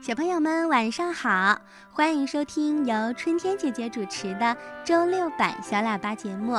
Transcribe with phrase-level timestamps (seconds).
[0.00, 1.60] 小朋友们晚上好，
[1.92, 6.54] 欢迎收听由春天姐姐主持的周六版小喇叭节目。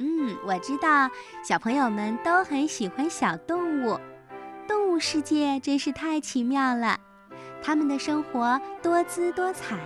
[0.00, 1.10] 嗯，我知道
[1.46, 4.00] 小朋友们都很喜欢小动物，
[4.66, 6.98] 动物世界真是太奇妙了。
[7.62, 9.76] 它们的生活多姿多彩，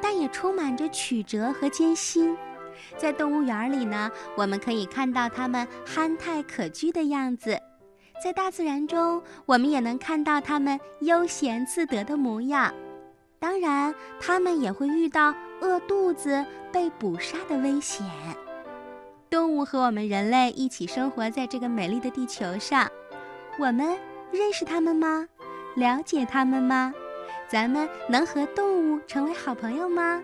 [0.00, 2.34] 但也充满着曲折和艰辛。
[2.96, 7.60] 在动物园里呢，我们可以看到它们憨态可掬的样子。
[8.24, 12.72] 在大自然中，我们也能看到它们悠闲自得的模样。
[13.38, 16.42] 当然，它们也会遇到饿肚子、
[16.72, 18.02] 被捕杀的危险。
[19.28, 22.90] 动物和我们人类一起生活在这个美丽的地球上，
[23.58, 23.94] 我们
[24.32, 25.28] 认识它们吗？
[25.76, 26.94] 了解它们吗？
[27.46, 30.22] 咱们能和动物成为好朋友吗？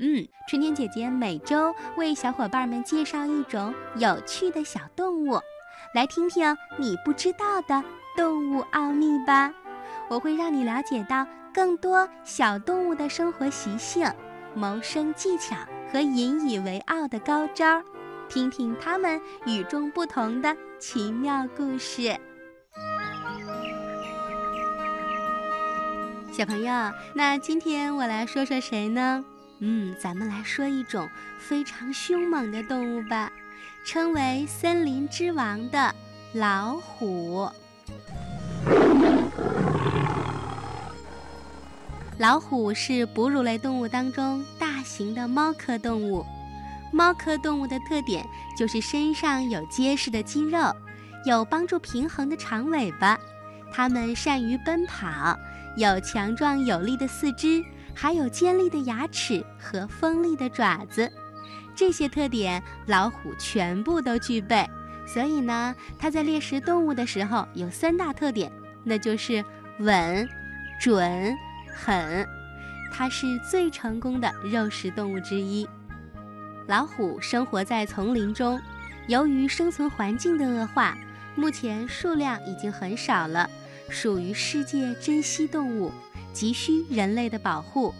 [0.00, 5.38] 嗯，春天姐姐每周为小伙伴们介绍一种有趣的小动物。
[5.96, 7.82] 来听听你不知道的
[8.14, 9.50] 动物奥秘吧！
[10.10, 14.06] 我会让你了解到更多小动物的生活习性、
[14.54, 15.56] 谋生技巧
[15.90, 17.82] 和引以为傲的高招，
[18.28, 22.14] 听听它们与众不同的奇妙故事。
[26.30, 29.24] 小朋友，那今天我来说说谁呢？
[29.60, 33.32] 嗯，咱们来说一种非常凶猛的动物吧。
[33.84, 35.94] 称为森林之王的
[36.32, 37.48] 老虎。
[42.18, 46.24] 老虎是哺乳类动物当中大型的猫科动物。
[46.92, 48.26] 猫科动物的特点
[48.58, 50.74] 就是身上有结实的肌肉，
[51.26, 53.18] 有帮助平衡的长尾巴。
[53.70, 55.36] 它们善于奔跑，
[55.76, 57.62] 有强壮有力的四肢，
[57.94, 61.12] 还有尖利的牙齿和锋利的爪子。
[61.76, 64.68] 这些特点，老虎全部都具备。
[65.06, 68.50] 所以呢，它在猎食动物的时候有三大特点，
[68.82, 69.44] 那就是
[69.78, 70.28] 稳、
[70.80, 71.32] 准、
[71.72, 72.26] 狠。
[72.92, 75.68] 它是最成功的肉食动物之一。
[76.66, 78.60] 老虎生活在丛林中，
[79.06, 80.96] 由于生存环境的恶化，
[81.36, 83.48] 目前数量已经很少了，
[83.88, 85.92] 属于世界珍稀动物，
[86.32, 87.94] 急需人类的保护。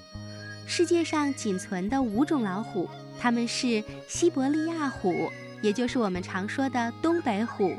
[0.67, 2.89] 世界上仅存的五种老虎。
[3.21, 5.31] 它们是西伯利亚虎，
[5.63, 7.75] 也就是我们常说的东北虎、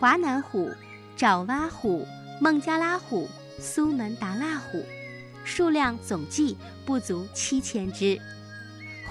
[0.00, 0.70] 华南虎、
[1.16, 2.06] 爪哇虎、
[2.40, 4.84] 孟加拉虎、苏门答腊虎，
[5.44, 8.18] 数量总计不足七千只。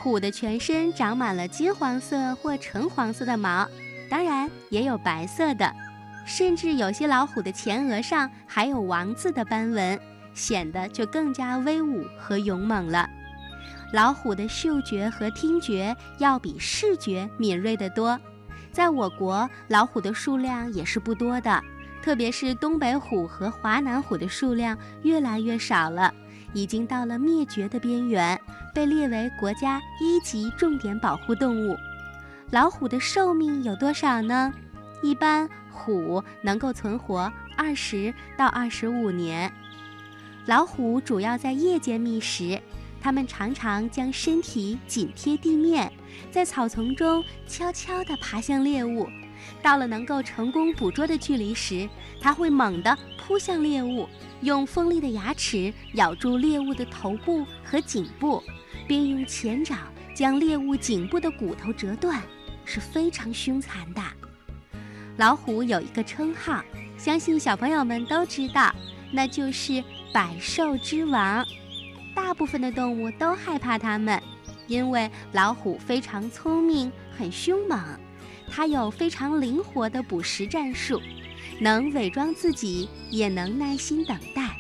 [0.02, 3.68] 虎的全身长满了金黄色或橙黄色的毛，
[4.10, 5.74] 当然也有白色的，
[6.26, 10.00] 甚至有些老虎的前额上还有王字的斑纹，
[10.36, 13.10] 显得就更加威武和勇猛了。
[13.94, 18.20] 老虎的嗅觉和听觉要比视觉敏锐得多，
[18.72, 21.64] 在我国，老虎的数量也是不多的，
[22.02, 26.14] 特别是东北虎和华南虎的数量越来越少了，
[26.54, 28.40] 已经到了灭绝的边缘，
[28.74, 31.76] 被列为国家一级重点保护动物。
[32.52, 34.54] 老虎的寿命有多少呢？
[35.02, 39.52] 一般虎能够存活二十到二十五年。
[40.46, 42.60] 老虎主要在夜间觅食。
[43.06, 45.94] 它们常常将身体紧贴地面，
[46.32, 49.08] 在草丛中悄悄地爬向猎物。
[49.62, 51.88] 到了能够成功捕捉的距离时，
[52.20, 54.10] 它会猛地扑向猎物，
[54.42, 58.42] 用锋利的牙齿咬住猎物的头部和颈部，
[58.88, 59.78] 并用前爪
[60.16, 62.20] 将猎物颈部的骨头折断，
[62.64, 64.02] 是非常凶残的。
[65.18, 66.64] 老虎有一个称号，
[66.98, 68.74] 相信小朋友们都知道，
[69.12, 71.46] 那就是百兽之王。
[72.16, 74.20] 大部分的动物都害怕它们，
[74.66, 77.80] 因为老虎非常聪明，很凶猛。
[78.50, 81.02] 它有非常灵活的捕食战术，
[81.60, 84.56] 能伪装自己，也能耐心等待。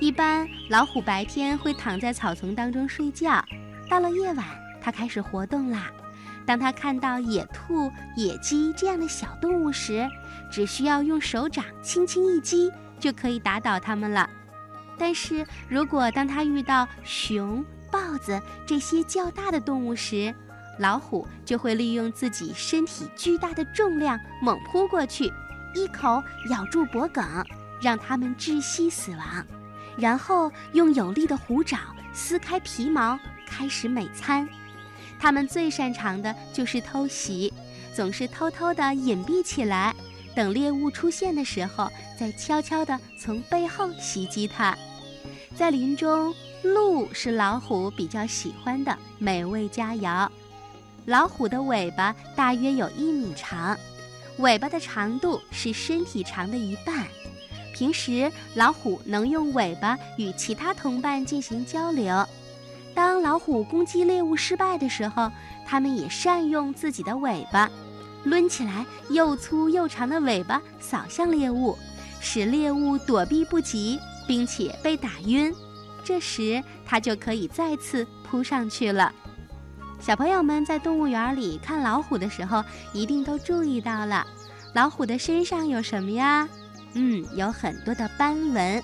[0.00, 3.42] 一般老虎白天会躺在草丛当中睡觉，
[3.88, 4.44] 到了夜晚，
[4.80, 5.90] 它开始活动啦。
[6.44, 10.08] 当它看到野兔、野鸡这样的小动物时，
[10.50, 14.28] 只需要用手掌轻轻一击，就可以打倒它们了。
[14.98, 20.34] 但是如果当它遇到熊、豹子这些较大的动物时，
[20.78, 25.30] 老虎就会利用自己身体巨大的重量猛扑过去，
[25.74, 27.22] 一口咬住脖颈，
[27.82, 29.46] 让它们窒息死亡，
[29.96, 31.78] 然后用有力的虎爪
[32.12, 34.48] 撕开皮毛，开始美餐。
[35.18, 37.52] 它们最擅长的就是偷袭，
[37.94, 39.94] 总是偷偷地隐蔽起来，
[40.34, 44.76] 等猎物出现的时候，再悄悄地从背后袭击它。
[45.54, 50.28] 在林中，鹿是老虎比较喜欢的美味佳肴。
[51.06, 53.76] 老虎的尾巴大约有一米长，
[54.38, 57.06] 尾巴的长度是身体长的一半。
[57.74, 62.24] 平时老虎能用尾巴与其他同伴进行交流。
[62.94, 65.30] 当老虎攻击猎物失败的时候，
[65.66, 67.70] 它们也善用自己的尾巴，
[68.24, 71.76] 抡起来又粗又长的尾巴扫向猎物，
[72.20, 75.52] 使猎物躲避不及，并且被打晕。
[76.04, 79.12] 这时，它就可以再次扑上去了。
[80.00, 84.26] 小朋友们在动物园里看老虎的时候，一定都注意到了，
[84.74, 86.48] 老虎的身上有什么呀？
[86.94, 88.82] 嗯，有很多的斑纹，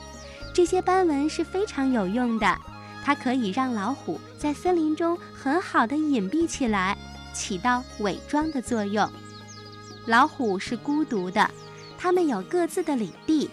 [0.54, 2.58] 这些斑纹是非常有用的。
[3.04, 6.96] 它可以让老虎在森林中很好的隐蔽起来，
[7.32, 9.10] 起到伪装的作用。
[10.06, 11.50] 老虎是孤独的，
[11.98, 13.50] 它们有各自的领地。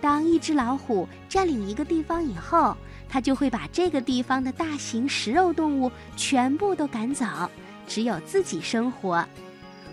[0.00, 2.76] 当一只老虎占领一个地方以后，
[3.08, 7.26] 它就会把这个地方的大型食肉动物全部都赶走，
[7.86, 9.26] 只有自己生活。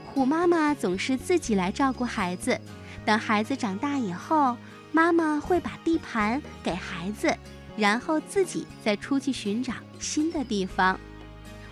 [0.05, 2.59] 虎妈妈总是自己来照顾孩子，
[3.05, 4.57] 等孩子长大以后，
[4.91, 7.33] 妈妈会把地盘给孩子。
[7.77, 10.99] 然后自己再出去寻找新的地方。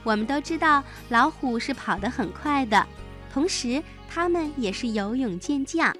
[0.02, 2.88] 我们都知道老虎是跑得很快的，
[3.34, 5.96] 同时它们也是游泳健将。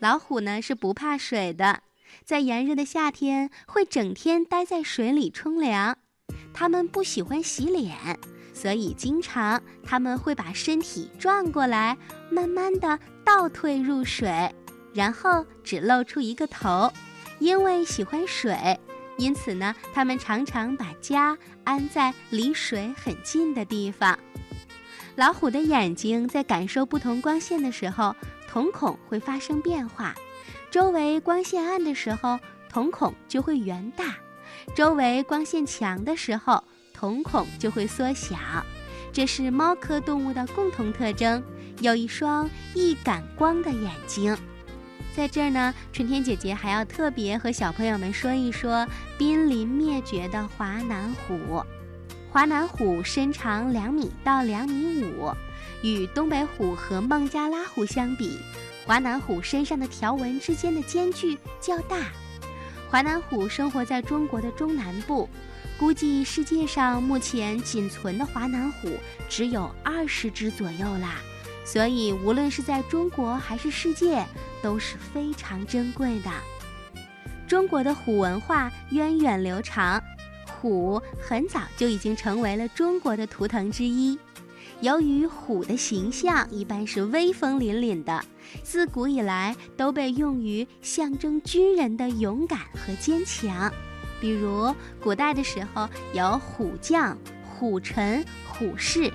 [0.00, 1.82] 老虎呢是不怕水的，
[2.24, 5.96] 在炎热的夏天会整天待在水里冲凉。
[6.52, 8.18] 它们不喜欢洗脸，
[8.52, 11.96] 所以经常它们会把身体转过来，
[12.30, 14.54] 慢慢的倒退入水，
[14.94, 16.92] 然后只露出一个头，
[17.38, 18.78] 因为喜欢水。
[19.16, 24.18] 因此呢，它们常常把家安在离水很近的地方。
[25.16, 28.14] 老虎的眼睛在感受不同光线的时候，
[28.48, 30.14] 瞳孔会发生变化。
[30.72, 32.38] 周围光线暗的时候，
[32.68, 34.06] 瞳孔就会圆大；
[34.74, 38.36] 周围光线强的时候，瞳孔就会缩小。
[39.12, 41.40] 这是猫科动物的共同特征，
[41.78, 44.36] 有一双易感光的眼睛。
[45.14, 48.84] 在这儿呢，春天姐姐还要特别和小朋友们说一说
[49.16, 51.64] 濒临灭绝的华南虎。
[52.34, 55.30] 华南虎身长两米到两米五，
[55.82, 58.40] 与东北虎和孟加拉虎相比，
[58.84, 62.08] 华南虎身上的条纹之间的间距较大。
[62.90, 65.30] 华南虎生活在中国的中南部，
[65.78, 68.90] 估计世界上目前仅存的华南虎
[69.28, 71.20] 只有二十只左右啦。
[71.64, 74.26] 所以，无论是在中国还是世界，
[74.60, 76.32] 都是非常珍贵的。
[77.46, 80.02] 中国的虎文化源远流长，
[80.64, 84.18] 虎很早就已经成为了中国的图腾之一。
[84.80, 88.24] 由于虎的形象一般是威风凛凛的，
[88.62, 93.70] 自古以来都被用于象征军人的勇敢和坚强。
[94.22, 97.14] 比如，古代的时候有虎将、
[97.44, 99.12] 虎臣、虎士。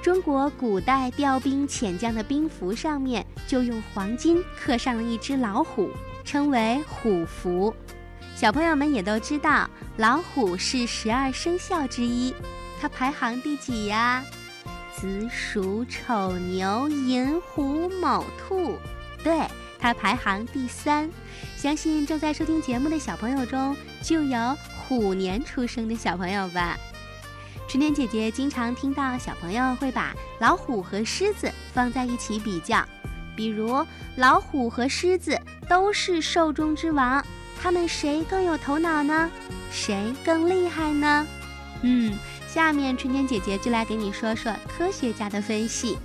[0.00, 5.90] 中国古代调兵遣将的兵符上面就用黄金刻上了一只老虎，
[6.22, 7.74] 称为虎符。
[8.34, 12.34] 小朋友们也都知道，老虎是十二生肖之一，
[12.80, 14.24] 它排行第几呀？
[14.96, 18.76] 子鼠丑牛寅虎卯兔，
[19.22, 19.46] 对，
[19.78, 21.08] 它排行第三。
[21.56, 26.76] 相信正在收听节目的小朋友中，就有虎年出生的小朋友吧。
[27.68, 32.84] 春天姐姐经常听到小朋友会把老虎和狮子放在一起比较，
[33.36, 33.86] 比如
[34.16, 37.24] 老虎和狮子都是兽中之王，
[37.64, 39.30] 他们谁更有头脑呢？
[39.72, 41.26] 谁更厉害呢？
[41.80, 42.14] 嗯，
[42.46, 45.96] 下面春天姐姐就来给你说说科学家的分析。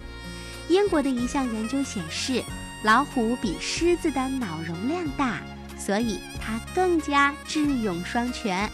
[0.70, 2.42] 英国的一项研究显示，
[2.86, 5.42] 老虎比狮子的脑容量大，
[5.78, 8.70] 所以它更加智勇双全。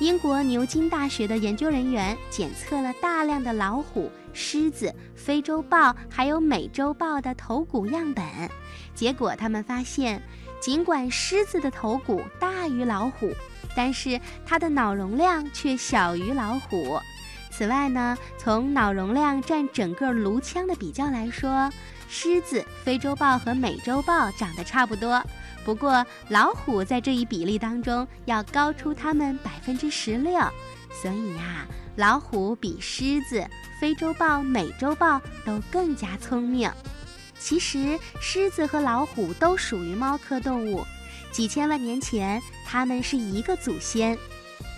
[0.00, 8.24] 英国牛津大学的研究人员检测了大量的老虎、狮子、非洲豹还有美洲豹的头骨样本，
[8.96, 10.20] 结果他们发现，
[10.60, 13.32] 尽管狮子的头骨大于老虎，
[13.74, 17.00] 但是它的脑容量却小于老虎。
[17.50, 21.70] 此外呢，从脑容量占整个颅腔的比较来说，
[22.08, 25.22] 狮子、非洲豹和美洲豹长得差不多。
[25.64, 30.40] 不过，老虎在这一比例当中要高出它们百分之十六，
[30.90, 33.46] 所以呀，老虎比狮子、
[33.78, 36.70] 非洲豹、美洲豹都更加聪明。
[37.40, 40.86] 其实，狮子和老虎都属于猫科动物，
[41.32, 44.16] 几千万年前它们是一个祖先。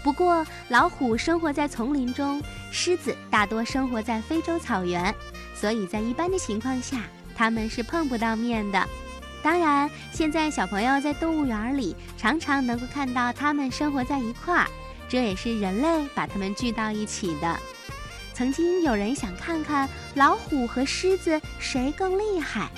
[0.05, 2.41] 不过，老虎生活在丛林中，
[2.71, 5.13] 狮子大多生活在非洲草原，
[5.55, 7.03] 所以在一般的情况下，
[7.35, 8.89] 它们是碰不到面的。
[9.43, 14.69] 当然，现在小朋友在动物园里常常能够看到它们生活在一块儿，
[15.09, 17.59] 这也是人类把它们聚到一起的。
[18.35, 22.71] 曾经有人想看看老虎和狮子谁更厉害，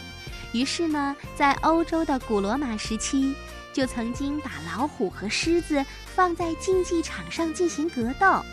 [0.53, 3.35] 于是呢，在欧洲的古罗马时期，
[3.73, 8.45] 就曾经把老虎和狮子放在竞技场上进行格斗，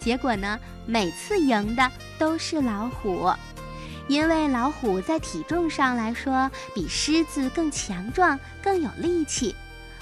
[0.00, 3.32] 结果呢，每次赢的都是老虎，
[4.08, 9.54] 因为老虎在体重上来说比狮子更强壮、更有力气。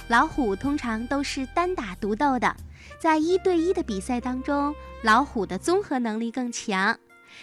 [0.08, 2.56] 老虎通常都是单打独斗的，
[2.98, 6.98] 在一对一的比赛当中，老虎的综合能力更强。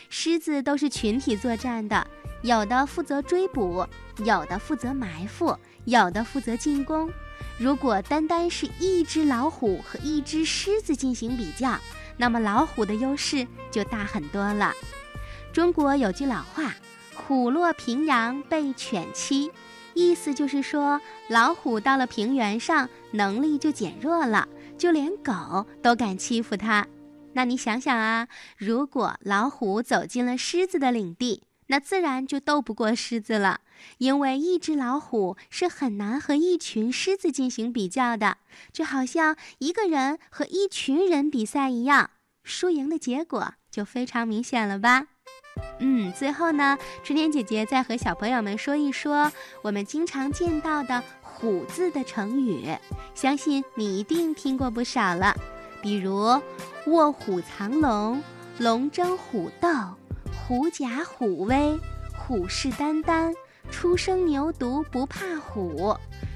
[0.10, 2.08] 狮子都是群体作战的，
[2.42, 3.88] 有的负责追捕，
[4.26, 5.56] 有的负责埋伏，
[5.86, 7.10] 有的负责进攻。
[7.60, 11.78] 如果单单是一只老虎和一只狮子进行比较，
[12.18, 14.74] 那么老虎的优势就大很多了。
[15.52, 16.74] 中国有句老话
[17.14, 19.52] ：“虎落平阳被犬欺”，
[19.94, 24.48] 意思就是说，老虎到了平原上，能力就减弱了，
[24.84, 26.86] 就连狗都敢欺负它。
[27.36, 33.62] 那你想想啊，如果老虎走进了狮子的领地，那自然就斗不过狮子了。
[34.00, 38.40] 因为一只老虎是很难和一群狮子进行比较的，
[38.74, 42.10] 就好像一个人和一群人比赛一样，
[42.44, 45.08] 输赢的结果就非常明显了吧？
[45.80, 51.02] 嗯，最后呢，春天姐姐再和小朋友们说一说我们经常见到的
[51.34, 52.68] “虎”字的成语，
[53.14, 55.36] 相信你一定听过不少了。
[55.82, 56.42] 比如
[56.88, 58.22] “卧虎藏龙
[58.58, 59.70] ”“龙争虎斗
[60.48, 61.78] ”“虎假虎威
[62.18, 63.34] ”“虎视眈眈
[63.70, 65.96] ”“初生牛犊不怕虎”“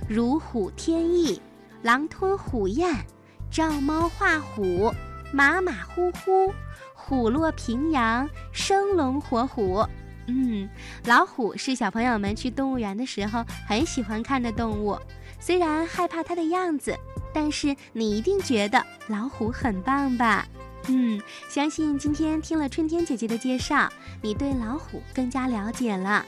[0.09, 1.41] 如虎添翼
[1.81, 3.05] ”“狼吞虎咽
[3.49, 4.93] ”“照猫画虎
[5.31, 6.53] ”“马马虎虎
[6.93, 9.85] ”“虎落平阳”“生龙活虎”。
[10.27, 10.69] 嗯，
[11.05, 14.97] 老虎是小朋友们去动物园的时候很喜欢看的动物，
[15.39, 16.95] 虽然害怕它的样子。
[17.33, 20.47] 但是你一定觉得老虎很棒吧？
[20.87, 23.87] 嗯，相信今天听了春天姐姐的介绍，
[24.23, 26.25] 你对老虎更加了解了。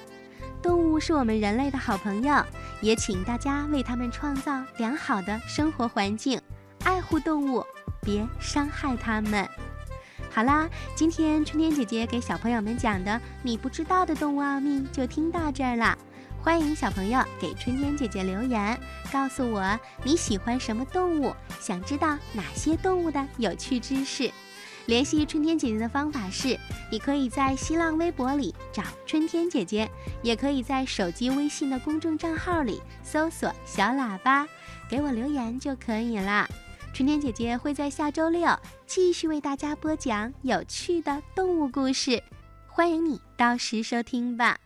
[0.62, 2.44] 动物是我们人类的好朋友，
[2.82, 6.40] 也请大家为它们创造良好的生活环境，
[6.84, 7.66] 爱护动物，
[8.02, 9.50] 别伤害它们。
[10.32, 15.98] 好啦，今天春天姐姐给小朋友们讲的你不知道的动物奥秘就听到这儿了。
[16.42, 18.80] 欢迎小朋友给春天姐姐留言，
[19.12, 24.32] 告诉我你喜欢什么动物，想知道哪些动物的有趣知识。
[24.86, 26.58] 联系春天姐姐的方法是：
[26.92, 29.90] 你可以在新浪微博里找春天姐姐，
[30.22, 34.48] 也可以在手机微信的公众账号里搜索“小喇叭”，
[34.90, 36.48] 给我留言就可以了。
[37.00, 38.46] 春天姐姐会在下周六
[38.86, 42.22] 继续为大家播讲有趣的动物故事，
[42.68, 44.60] 欢迎你到时收听吧。